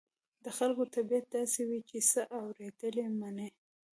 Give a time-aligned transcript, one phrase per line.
[0.43, 3.49] د خلکو طبيعت داسې وي چې څه واورېدل مني.